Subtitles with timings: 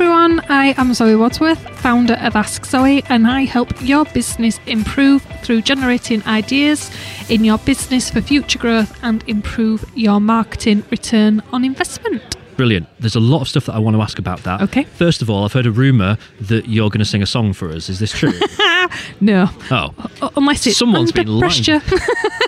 [0.00, 5.22] everyone, I am Zoe Wadsworth, founder of Ask Zoe, and I help your business improve
[5.42, 6.88] through generating ideas
[7.28, 12.36] in your business for future growth and improve your marketing return on investment.
[12.56, 12.86] Brilliant.
[13.00, 14.62] There's a lot of stuff that I want to ask about that.
[14.62, 14.84] Okay.
[14.84, 17.68] First of all, I've heard a rumour that you're going to sing a song for
[17.68, 17.88] us.
[17.88, 18.32] Is this true?
[19.20, 21.62] No, oh, u- unless it's Someone's under been lying.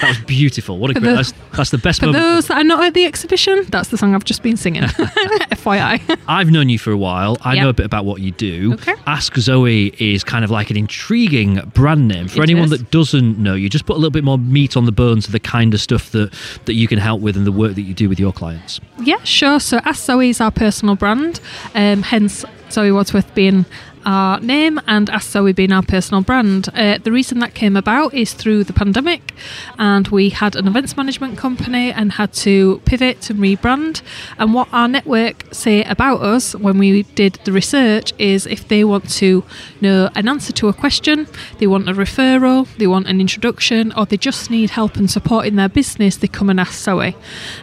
[0.00, 0.78] that was beautiful.
[0.78, 1.04] What a great.
[1.10, 2.22] the- That's, that's the best For moment.
[2.24, 4.82] those that are not at the exhibition, that's the song I've just been singing.
[5.52, 6.18] FYI.
[6.28, 7.36] I've known you for a while.
[7.42, 7.62] I Yep.
[7.62, 8.74] know a bit about what you do.
[8.74, 8.94] Okay.
[9.06, 12.28] Ask Zoe is kind of like an intriguing brand name.
[12.28, 12.70] For It anyone is.
[12.70, 15.32] that doesn't know you, just put a little bit more meat on the bones of
[15.32, 16.32] the kind of stuff that,
[16.64, 18.80] that you can help with and the work that you do with your clients.
[19.00, 19.60] Yeah, sure.
[19.60, 21.40] So Ask Zoe is our personal brand,
[21.74, 23.64] um, hence Zoe Wadsworth being
[24.04, 26.68] our name and as so, we've been our personal brand.
[26.74, 29.32] Uh, the reason that came about is through the pandemic,
[29.78, 34.02] and we had an events management company and had to pivot and rebrand.
[34.38, 38.84] And what our network say about us when we did the research is if they
[38.84, 39.44] want to
[39.80, 41.26] know an answer to a question,
[41.58, 45.46] they want a referral, they want an introduction, or they just need help and support
[45.46, 47.16] in their business, they come and ask Zoe.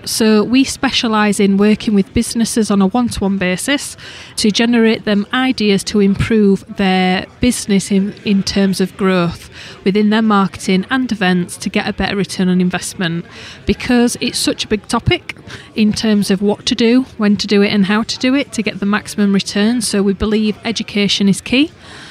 [0.06, 3.96] So we specialise in working with businesses on a one to one basis
[4.38, 9.50] to generate them ideas to improve their business in, in terms of growth
[9.84, 13.26] within their marketing and events to get a better return on investment
[13.66, 15.36] because it's such a big topic
[15.76, 18.54] in terms of what to do, when to do it, and how to do it
[18.54, 19.82] to get the maximum return.
[19.82, 21.70] So we believe education is key.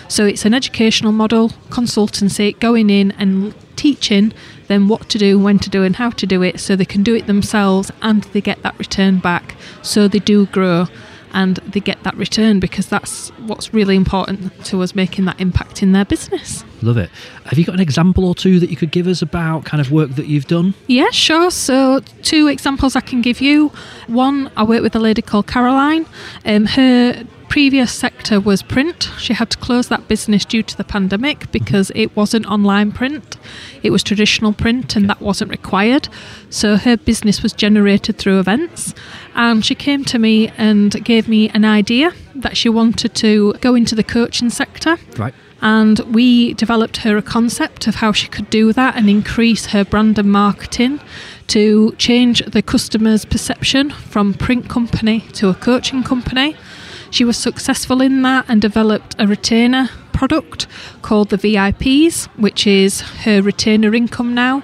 [0.08, 4.34] So it's an educational model, consultancy, going in and teaching
[4.66, 7.02] them what to do, when to do, and how to do it so they can
[7.02, 9.56] do it themselves and they get that return back.
[9.80, 10.88] So they do grow
[11.32, 15.82] and they get that return because that's what's really important to us making that impact
[15.82, 16.64] in their business.
[16.82, 17.10] Love it.
[17.44, 19.90] Have you got an example or two that you could give us about kind of
[19.90, 20.74] work that you've done?
[20.86, 21.50] Yeah, sure.
[21.50, 23.68] So, two examples I can give you.
[24.06, 26.06] One, I work with a lady called Caroline.
[26.44, 29.10] Um, her previous sector was print.
[29.18, 31.50] She had to close that business due to the pandemic mm-hmm.
[31.50, 33.36] because it wasn't online print,
[33.82, 36.08] it was traditional print, and that wasn't required.
[36.48, 38.94] So, her business was generated through events.
[39.34, 43.74] And she came to me and gave me an idea that she wanted to go
[43.74, 45.34] into the coaching sector Right.
[45.60, 49.84] and we developed her a concept of how she could do that and increase her
[49.84, 51.00] brand and marketing
[51.48, 56.56] to change the customer's perception from print company to a coaching company.
[57.10, 60.66] She was successful in that and developed a retainer product
[61.02, 64.58] called the VIPs, which is her retainer income now.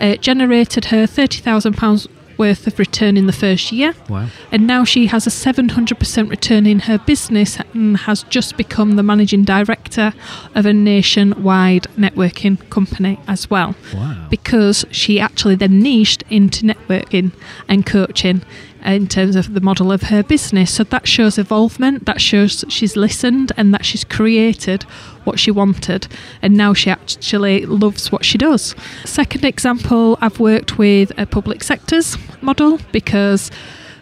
[0.00, 2.06] Uh, It generated her £30,000
[2.38, 4.26] worth of return in the first year Wow.
[4.52, 9.02] and now she has a 700% return in her business and has just become the
[9.02, 10.12] managing director
[10.54, 14.26] of a nationwide networking company as well Wow.
[14.28, 17.32] because she actually then niched into networking
[17.68, 18.42] and coaching
[18.86, 20.72] in terms of the model of her business.
[20.72, 24.84] So that shows involvement, that shows she's listened and that she's created
[25.24, 26.06] what she wanted.
[26.42, 28.74] And now she actually loves what she does.
[29.04, 33.50] Second example, I've worked with a public sectors model because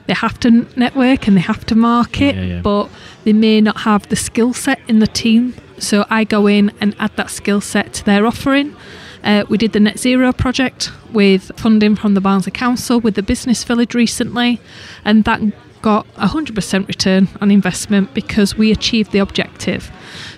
[0.06, 2.60] they have to network and they have to market, Yeah, yeah.
[2.60, 2.90] but
[3.24, 5.54] they may not have the skill set in the team.
[5.78, 8.76] So I go in and add that skill set to their offering.
[9.24, 13.22] Uh, we did the Net Zero project with funding from the Barnsley Council with the
[13.22, 14.60] Business Village recently,
[15.04, 15.40] and that
[15.82, 19.90] got a 100% return on investment because we achieved the objective.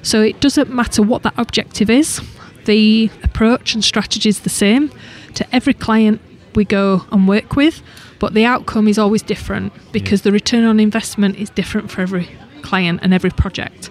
[0.02, 2.20] So it doesn't matter what that objective is,
[2.66, 4.90] the approach and strategy is the same
[5.34, 6.20] to every client
[6.54, 7.82] we go and work with,
[8.18, 12.28] but the outcome is always different because the return on investment is different for every
[12.62, 13.90] client and every project.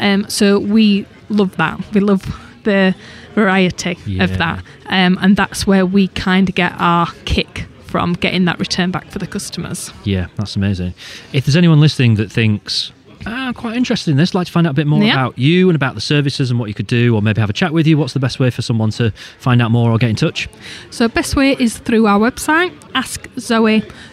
[0.00, 1.80] Um, so we love that.
[1.92, 2.24] We love
[2.64, 2.94] the
[3.36, 4.24] variety Yeah.
[4.24, 8.58] of that, um, and that's where we kind of get our kick from getting that
[8.58, 9.92] return back for the customers.
[10.02, 10.94] Yeah, that's amazing.
[11.32, 12.90] If there's anyone listening that thinks,
[13.24, 15.12] ah, I'm quite interested in this, like to find out a bit more Yeah.
[15.12, 17.54] about you and about the services and what you could do, or maybe have a
[17.54, 20.10] chat with you, what's the best way for someone to find out more or get
[20.10, 20.48] in touch?
[20.90, 22.72] So best way is through our website,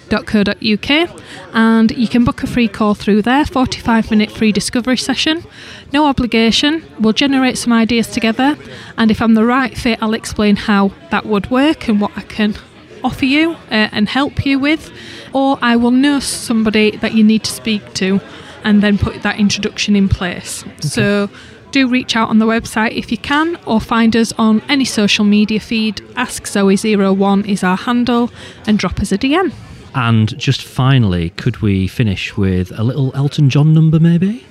[0.09, 1.09] askzoe.co.uk,
[1.53, 5.43] and you can book a free call through there, 45 minute free discovery session.
[5.91, 6.83] No obligation.
[6.99, 8.57] We'll generate some ideas together,
[8.97, 12.21] and if I'm the right fit, I'll explain how that would work and what I
[12.21, 12.55] can
[13.03, 14.89] offer you uh, and help you with,
[15.33, 18.21] or I will know somebody that you need to speak to
[18.63, 20.63] and then put that introduction in place.
[20.79, 21.29] So
[21.71, 25.25] do reach out on the website if you can, or find us on any social
[25.25, 26.01] media feed.
[26.15, 28.31] Ask Zoe01 is our handle,
[28.67, 29.51] and drop us a DM.
[29.95, 34.45] And just finally, could we finish with a little Elton John number, maybe?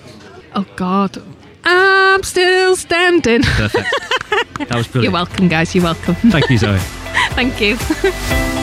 [0.55, 1.21] Oh God,
[1.65, 3.43] I'm still standing.
[3.43, 3.89] Perfect.
[4.59, 5.05] that was brilliant.
[5.05, 5.75] You're welcome, guys.
[5.75, 6.15] You're welcome.
[6.15, 6.79] Thank you, Zoe.
[7.35, 7.77] Thank you.